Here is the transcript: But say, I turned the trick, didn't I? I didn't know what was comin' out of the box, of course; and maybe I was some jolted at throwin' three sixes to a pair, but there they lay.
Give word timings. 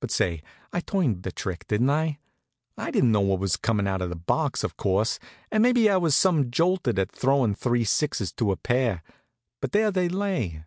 But 0.00 0.10
say, 0.10 0.42
I 0.72 0.80
turned 0.80 1.22
the 1.22 1.30
trick, 1.30 1.68
didn't 1.68 1.90
I? 1.90 2.18
I 2.76 2.90
didn't 2.90 3.12
know 3.12 3.20
what 3.20 3.38
was 3.38 3.54
comin' 3.56 3.86
out 3.86 4.02
of 4.02 4.08
the 4.10 4.16
box, 4.16 4.64
of 4.64 4.76
course; 4.76 5.20
and 5.52 5.62
maybe 5.62 5.88
I 5.88 5.98
was 5.98 6.16
some 6.16 6.50
jolted 6.50 6.98
at 6.98 7.12
throwin' 7.12 7.54
three 7.54 7.84
sixes 7.84 8.32
to 8.32 8.50
a 8.50 8.56
pair, 8.56 9.04
but 9.60 9.70
there 9.70 9.92
they 9.92 10.08
lay. 10.08 10.64